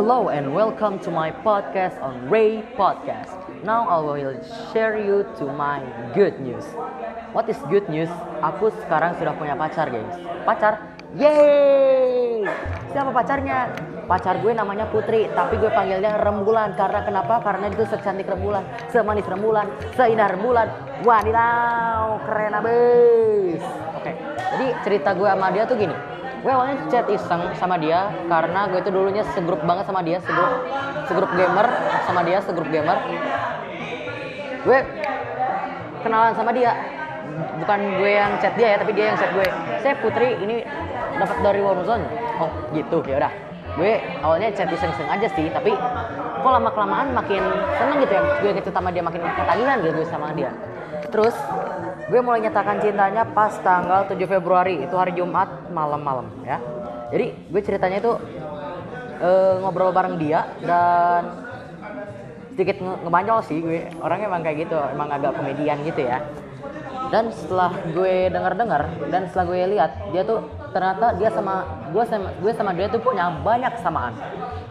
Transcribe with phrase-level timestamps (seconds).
[0.00, 3.36] Hello and welcome to my podcast on Ray Podcast.
[3.68, 4.32] Now I will
[4.72, 5.84] share you to my
[6.16, 6.64] good news.
[7.36, 8.08] What is good news?
[8.40, 10.16] Aku sekarang sudah punya pacar, guys.
[10.48, 10.96] Pacar?
[11.20, 12.48] Yeay!
[12.96, 13.76] Siapa pacarnya?
[14.08, 16.72] Pacar gue namanya Putri, tapi gue panggilnya Rembulan.
[16.80, 17.44] Karena kenapa?
[17.44, 19.68] Karena itu secantik rembulan, semanis rembulan,
[20.00, 20.72] seindah rembulan.
[21.04, 23.60] Wadidaw, keren abis.
[24.00, 24.16] Oke,
[24.56, 26.19] jadi cerita gue sama dia tuh gini.
[26.40, 30.52] Gue awalnya chat iseng sama dia karena gue itu dulunya segrup banget sama dia, segrup
[31.04, 31.68] segrup gamer
[32.08, 32.96] sama dia, segrup gamer.
[34.64, 34.78] Gue
[36.00, 36.72] kenalan sama dia.
[37.60, 39.44] Bukan gue yang chat dia ya, tapi dia yang chat gue.
[39.84, 40.64] Saya Putri ini
[41.20, 42.04] dapat dari Warzone.
[42.40, 43.04] Oh, gitu.
[43.04, 43.32] Ya udah.
[43.76, 45.76] Gue awalnya chat iseng-iseng aja sih, tapi
[46.40, 47.44] kok lama kelamaan makin
[47.76, 48.22] seneng gitu ya.
[48.40, 50.50] Gue ngechat sama dia makin ketagihan gitu gue sama dia.
[51.10, 51.34] Terus
[52.10, 56.58] gue mulai nyatakan cintanya pas tanggal 7 Februari itu hari Jumat malam-malam ya.
[57.10, 58.12] Jadi gue ceritanya itu
[59.22, 61.22] eh, ngobrol bareng dia dan
[62.54, 63.90] sedikit nge ngebanyol sih gue.
[64.02, 66.22] Orangnya emang kayak gitu emang agak komedian gitu ya.
[67.10, 72.30] Dan setelah gue dengar-dengar dan setelah gue lihat dia tuh ternyata dia sama gue sama
[72.38, 74.14] gue sama dia tuh punya banyak kesamaan.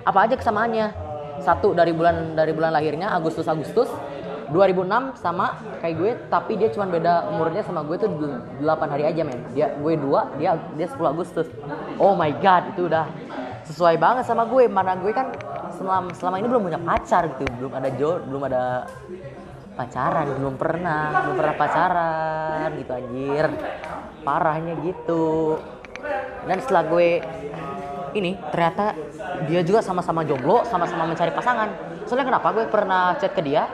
[0.08, 1.12] Apa aja kesamaannya?
[1.40, 3.88] Satu dari bulan dari bulan lahirnya Agustus Agustus
[4.50, 9.22] 2006 sama kayak gue tapi dia cuma beda umurnya sama gue tuh 8 hari aja
[9.22, 9.40] men.
[9.54, 11.46] Dia gue dua dia dia 10 Agustus.
[12.02, 13.06] Oh my god itu udah
[13.70, 14.66] sesuai banget sama gue.
[14.66, 15.30] Mana gue kan
[15.78, 17.46] selama selama ini belum punya pacar gitu.
[17.62, 18.64] Belum ada jo belum ada
[19.78, 23.46] pacaran belum pernah belum pernah pacaran gitu anjir.
[24.26, 25.58] Parahnya gitu.
[26.50, 27.22] Dan setelah gue
[28.18, 28.98] ini ternyata
[29.46, 31.70] dia juga sama-sama jomblo sama-sama mencari pasangan.
[32.10, 32.50] Soalnya kenapa?
[32.50, 33.70] Gue pernah chat ke dia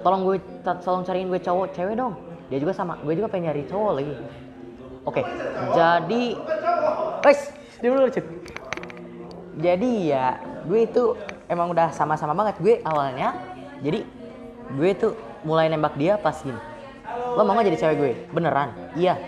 [0.00, 2.14] tolong gue tolong cariin gue cowok cewek dong.
[2.50, 4.14] Dia juga sama gue juga pengen nyari cowok lagi.
[5.06, 5.22] Oke
[5.72, 6.22] jadi
[7.24, 7.40] guys
[7.80, 8.26] dulu cek
[9.60, 10.26] jadi ya
[10.68, 11.16] gue itu
[11.48, 12.56] emang udah sama-sama banget.
[12.62, 13.34] Gue awalnya
[13.80, 14.04] jadi
[14.76, 16.58] gue tuh mulai nembak dia pas gini.
[17.34, 18.12] Lo mau gak jadi cewek gue?
[18.30, 18.70] Beneran?
[18.94, 19.18] Iya.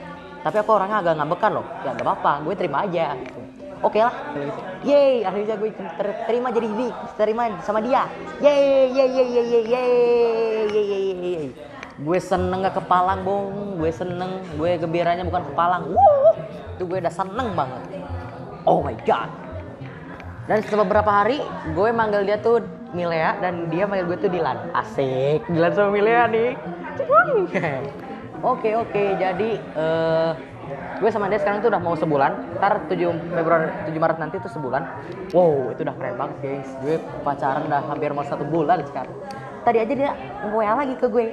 [0.43, 1.67] Tapi aku orangnya agak ngambekan loh.
[1.87, 2.33] Ya gak apa-apa.
[2.47, 3.15] Gue terima aja
[3.83, 4.15] oke lah.
[4.83, 6.87] Yeay akhirnya gue ter- terima jadi di
[7.19, 8.07] terima sama dia.
[8.43, 11.47] Yeay yeay yeay yeay yeay yeay yeay yeay
[11.93, 15.83] gue seneng gak kepalang bong gue seneng gue gembiranya bukan kepalang.
[15.93, 16.35] Wuh,
[16.75, 17.83] itu gue udah seneng banget.
[18.65, 19.29] Oh my god.
[20.51, 21.39] Dan setelah beberapa hari
[21.71, 24.59] gue manggil dia tuh Milea dan dia manggil gue tuh Dilan.
[24.75, 25.47] Asik.
[25.47, 26.51] Dilan sama Milea nih.
[28.43, 29.05] Oke oke.
[29.23, 30.31] Jadi eh
[31.03, 32.59] gue sama dia sekarang tuh udah mau sebulan.
[32.59, 34.83] Ntar 7 Februari 7 Maret nanti tuh sebulan.
[35.35, 36.97] Wow itu udah keren banget guys gue
[37.27, 39.15] pacaran udah hampir mau satu bulan sekarang.
[39.63, 40.11] Tadi aja dia
[40.47, 41.27] nge lagi ke gue.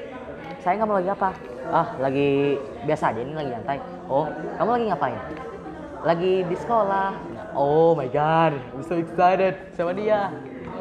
[0.60, 1.30] Saya nggak mau lagi apa?
[1.70, 3.80] Ah lagi biasa aja ini lagi nyantai.
[4.10, 4.26] Oh
[4.58, 5.20] kamu lagi ngapain?
[6.02, 7.10] Lagi di sekolah.
[7.54, 10.34] Oh my god I'm so excited sama dia.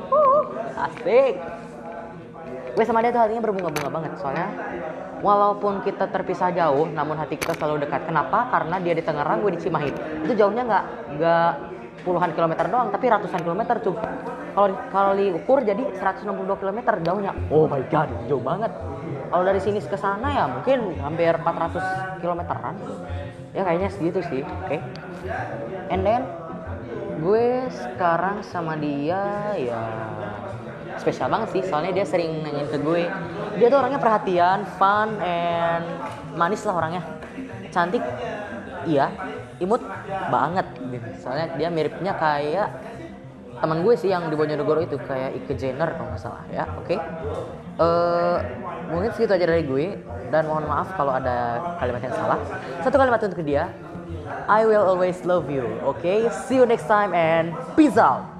[0.08, 0.40] Uh,
[0.88, 1.36] asik
[2.78, 4.12] gue sama dia tuh hatinya berbunga-bunga banget.
[4.22, 4.46] Soalnya
[5.18, 8.06] walaupun kita terpisah jauh namun hati kita selalu dekat.
[8.06, 8.46] Kenapa?
[8.54, 9.90] Karena dia di Tangerang gue di Cimahi.
[10.22, 10.84] Itu jauhnya nggak
[11.18, 11.50] nggak
[12.06, 13.98] puluhan kilometer doang tapi ratusan kilometer cuy.
[14.54, 17.34] Kalau kalau diukur jadi 162 kilometer jauhnya.
[17.50, 18.70] Oh my god jauh banget.
[19.28, 22.78] Kalau dari sini ke sana ya mungkin hampir 400 kilometeran.
[23.58, 24.46] Ya kayaknya segitu sih.
[24.46, 24.78] Oke.
[24.78, 24.80] Okay?
[25.90, 26.22] and then
[27.18, 29.82] gue sekarang sama dia ya
[31.08, 33.08] spesial banget sih soalnya dia sering nanyain ke gue.
[33.56, 35.88] Dia tuh orangnya perhatian fun and
[36.36, 37.02] manis lah orangnya.
[37.72, 38.04] Cantik
[38.84, 39.08] iya.
[39.56, 39.80] Imut
[40.28, 40.68] banget.
[41.24, 42.68] Soalnya dia miripnya kayak
[43.58, 46.68] teman gue sih yang di Bojonegoro itu kayak Ike Jenner kalau nggak salah ya.
[46.76, 46.92] Oke.
[46.92, 46.98] Okay?
[47.80, 48.36] uh,
[48.92, 49.96] mungkin segitu aja dari gue
[50.28, 52.38] dan mohon maaf kalau ada kalimat yang salah.
[52.84, 53.72] Satu kalimat untuk dia.
[54.44, 56.04] I will always love you oke?
[56.04, 56.28] Okay?
[56.44, 58.37] see you next time and peace out